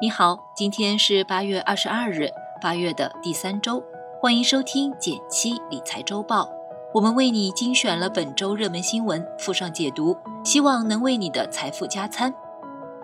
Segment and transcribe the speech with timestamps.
[0.00, 2.28] 你好，今天是八月二十二日，
[2.60, 3.80] 八月的第三周，
[4.20, 6.50] 欢迎收听减七理财周报。
[6.92, 12.34] 我们为你精选了本周热门新闻，附上解读，希望能为你的财富加餐。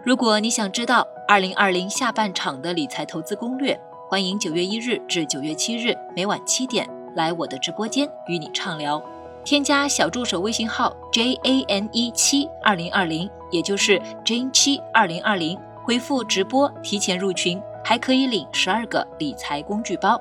[0.02, 9.00] 如果你想知道二零二零下半场的理财投资攻略，欢迎九月一日至九月七日每晚七点来我的直播间与你畅聊。
[9.44, 20.20] 添加小助手微信号 j a n e 七二零二零，也就是 Jane 七二零二零，回复直播提前入群，还可以领十二个理财工具包。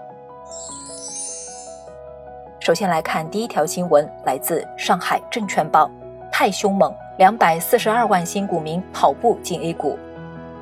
[2.59, 5.89] 首先来看第一条新闻，来自上海证券报，
[6.31, 9.97] 太凶猛，两百四十二万新股民跑步进 A 股。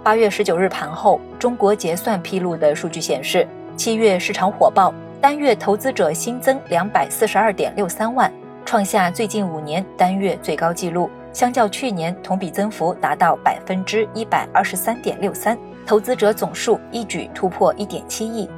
[0.04, 8.32] 八月十九日盘后，中国结算披露的数据显示，七月市场火爆，单月投资者新增两百四十二点六三万。
[8.66, 15.56] 创下最近五年单月最高纪录，相较去年同比增幅达到百分之一百二十三点六三，
[15.86, 18.50] 投资者总数一举突破一点七亿。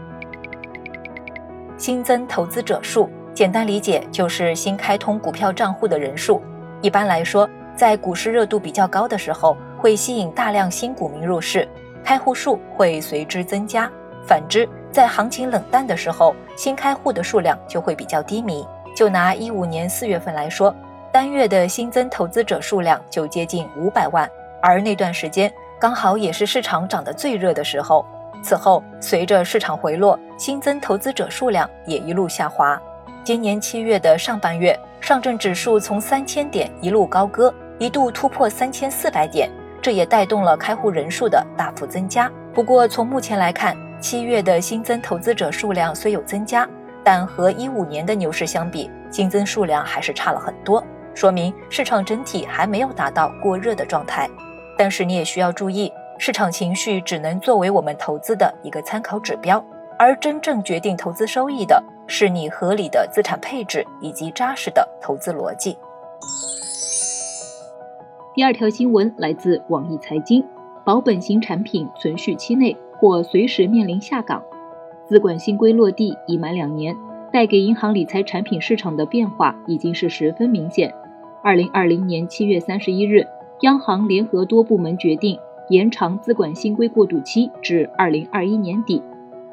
[1.77, 6.41] 新增投资者数，简单理解就是新开通股票账户的人数。
[6.81, 11.67] 一般来说，在股市热度比较高的时候，会吸引大量新股民入市，
[12.01, 13.89] 开户数会随之增加；
[14.25, 18.65] 反之，在行情冷淡的时候，新开户的数量就会比较低迷。
[18.95, 20.73] 就拿一五年四月份来说，
[21.11, 24.29] 单月的新增投资者数量就接近五百万，
[24.61, 28.05] 而那段时间刚好也是市场涨得最热的时候。
[28.43, 32.79] 此后，随着市场回落，新增投资者数量也一路下滑。
[33.23, 39.49] 今年七月的上半月，上证指数从三千点一路高歌，一度突破三千四百点，
[39.81, 42.31] 这也带动了开户人数的大幅增加。
[42.53, 46.69] 不过，从目前来看，七月的新增投资者数量虽有增加。
[47.03, 54.29] 但和一五年的牛市相比，新增数量还是差了很多，说明市场整体还没有达到过热的状态。
[54.77, 59.63] 但是你也需要注意，市场情绪只能作为我们投资的一个参考指标，
[59.97, 65.77] 而真正决定投资收益的是你合理的资产配置以及扎实的投资逻辑。
[68.33, 70.45] 第二条新闻来自网易财经，
[70.85, 74.41] 保本型产品存续期内或随时面临下岗。
[75.05, 76.95] 资管新规落地已满两年，
[77.31, 80.93] 带给银行理财产品市场的变化已经是十分明显。
[81.43, 83.25] 二零二零年七月三十一日，
[83.61, 85.37] 央行联合多部门决定
[85.69, 89.01] 延长资管新规过渡期至二零二一年底。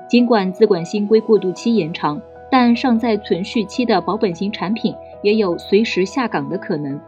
[0.09, 2.20] 尽管资管新规过渡期延长，
[2.50, 6.98] 但尚在存续期的保本型产品也有随时下岗的可能。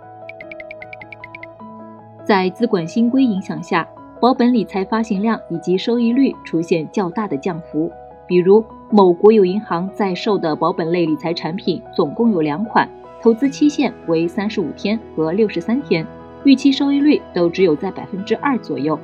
[2.24, 3.88] 在资管新规影响下，
[4.20, 7.90] 保本理财发行量以及收益率出现较大的降幅。
[8.26, 12.88] 比如某国有银行在售的保本类理财产品总共有两款，
[13.20, 16.06] 投资期限为三十五天和六十三天，
[16.44, 18.98] 预期收益率都只有在百分之二左右。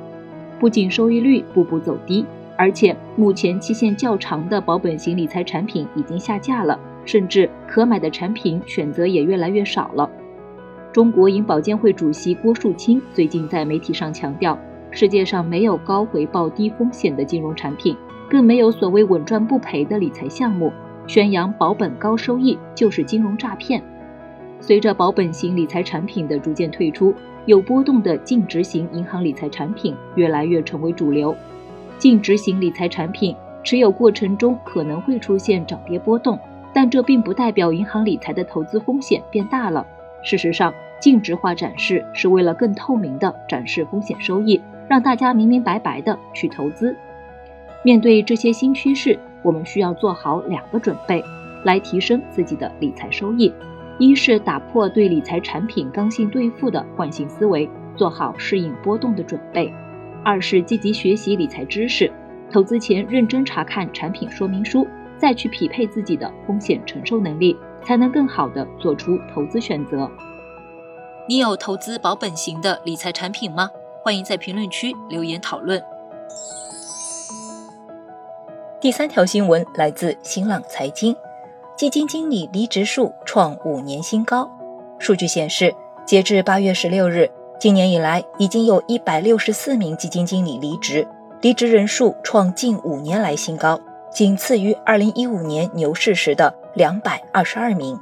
[0.59, 2.25] 不仅收益率步步走低，
[2.57, 10.09] 而且目前期限较长的保本型理财产品已经下架了，甚至可买的产品选择也越来越少了。
[10.95, 14.59] 中国银保监会主席郭树清最近在媒体上强调，
[14.91, 17.95] 世界上没有高回报低风险的金融产品。
[18.29, 20.73] 更没有所谓稳赚不赔的理财项目，
[21.07, 23.83] 宣扬保本高收益就是金融诈骗。
[24.61, 27.15] 随着保本型理财产品的逐渐退出，
[27.47, 31.37] 有波动的净值型银行理财产品越来越成为主流。
[31.99, 36.39] 净值型理财产品持有过程中可能会出现涨跌波动，
[36.73, 39.87] 但这并不代表银行理财的投资风险变大了。
[40.23, 46.97] 事实上，净值化展示是为了更透明的展示风险收益，让大家明明白白的去投资。
[47.85, 51.23] 面对这些新趋势，我们需要做好两个准备，
[51.65, 53.53] 来提升自己的理财收益。
[53.99, 59.71] 一是打破对理财产品刚性兑付的惯性思维，做好适应波动的准备；
[60.25, 62.11] 二是积极学习理财知识，
[62.51, 70.11] 投资前认真查看产品说明书，再去匹配自己的风险承受能力，才能更好的做出投资选择。
[71.29, 73.69] 你有投资保本型的理财产品吗？
[74.03, 75.83] 欢迎在评论区留言讨论。
[78.85, 81.17] 第三条新闻来自新浪财经，
[81.75, 84.47] 基金经理离职数创五年新高。
[84.99, 91.09] 数据显示，截至八月十六日，今年以来已经有一百六十四名基金经理离职，
[91.41, 93.81] 离职人数创近五年来新高，
[94.13, 97.99] 仅次于二零一五年牛市时的两百二十二名。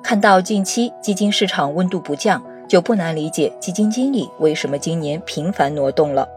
[0.00, 6.28] 看到近期基金市场温度不降，就不难理解基金经理为什么今年频繁挪动了。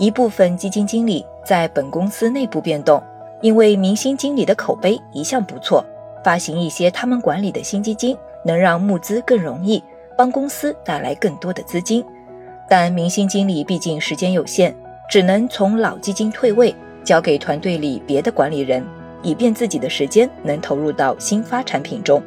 [0.00, 3.02] 一部分基金经理在本公司内部变动，
[3.42, 5.84] 因为明星经理的口碑一向不错，
[6.24, 9.84] 发行一些他们管理的新基金，能让募资更容易，
[10.16, 12.02] 帮公司带来更多的资金。
[12.66, 14.74] 但明星经理毕竟时间有限，
[15.06, 16.74] 只能从老基金退位，
[17.04, 18.82] 交给团队里别的管理人，
[19.22, 22.22] 以便自己的时间能投入到新发产品中。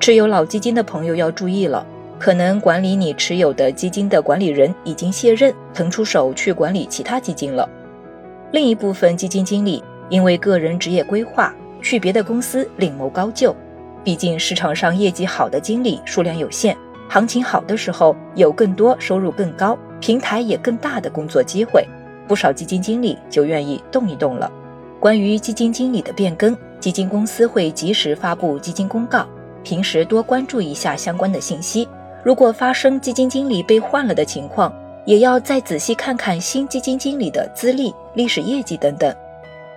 [0.00, 1.86] 持有老基金的朋友要注意了，
[2.22, 7.68] 可能管理你持有的基金的管理人已经卸任，腾出手去管理其他基金了。
[8.52, 13.52] 另一部分基金经理因为个人职业规划，去别的公司另谋高就。
[14.04, 16.76] 毕竟市场上业绩好的经理数量有限，
[17.08, 21.84] 行情好的时候有更多收入更高、平台也更大的工作机会，
[22.28, 24.48] 不少基金经理就愿意动一动了。
[25.00, 29.26] 关于基金经理的变更，基金公司会及时发布基金公告，
[29.64, 31.88] 平时多关注一下相关的信息。
[32.22, 34.72] 如果发生基金经理被换了的情况，
[35.04, 39.14] 也要再仔细看看新基金经理的资历、历史业绩等等。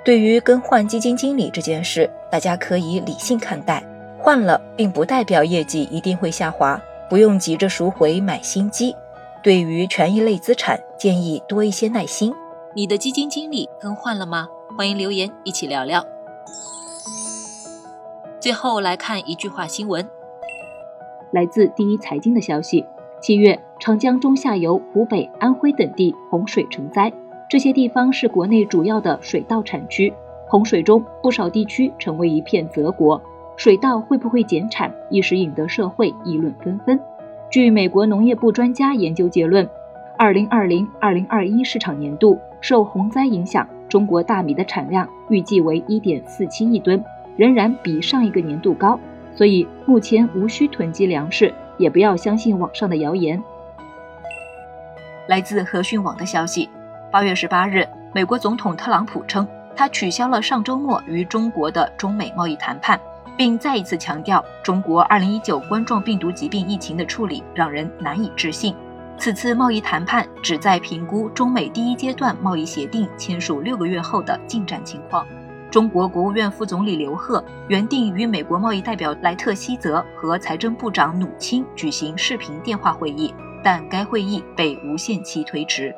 [0.03, 3.83] 对于更换基金经理这件事，大家可以理性看待。
[4.19, 8.95] 换了，并不代表业绩一定会下滑，不用急着赎回买新机。
[9.41, 12.33] 对于权益类资产，建议多一些耐心。
[12.75, 14.47] 你的基金经理更换了吗？
[14.77, 16.05] 欢迎留言一起聊聊。
[18.39, 20.07] 最后来看一句话新闻，
[21.35, 22.85] 来自第一财经的消息：
[23.19, 27.11] 七月，长江中下游、湖北、安徽等地洪水成灾，
[27.49, 30.13] 这些地方是国内主要的水稻产区，
[30.47, 33.21] 洪水中不少地区成为一片泽国。
[33.57, 36.97] 水稻会不会减产，一时引得社会议论纷纷。
[37.49, 39.67] 据美国农业部专家研究结论，
[40.17, 47.03] 二零二零二零二一市场年度受洪灾影响，中国大米的产量预计为一点四七亿吨，
[47.35, 48.97] 仍然比上一个年度高。
[49.35, 53.41] 所以目前无需囤积粮食，也不要相信网上的谣言。
[55.27, 56.69] 来自和讯网的消息，
[57.11, 62.99] 八月十八日，美国总统特朗普称，他取消了上周末与中国的中美贸易谈判。
[63.37, 68.73] 并再一次强调，中国2019冠状病毒疾病疫情的处理让人难以置信。
[69.17, 75.25] 此次贸易谈判旨在评估中美第一阶段贸易协定签署六个月后的进展情况。
[75.75, 85.93] 中国国务院副总理刘鹤原定与美国贸易代表莱特希泽和财政部长努钦举行视频电话会议，但该会议被无限期推迟。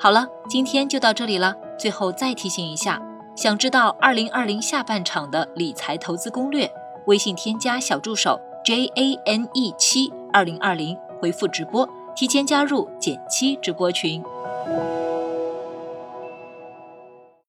[0.00, 1.54] 好了，今天就到这里了。
[1.78, 2.98] 最后再提醒一下。
[3.36, 6.72] 想知道二零二零下半场的理财投资攻略？
[7.06, 11.86] 微信添加小助手 J A N E 七二零二零，回复直播，
[12.16, 14.24] 提前加入减七直播群。